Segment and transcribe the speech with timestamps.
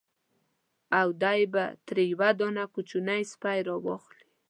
[0.99, 4.25] او دی به ترې یو دانه کوچنی سپی را واخلي.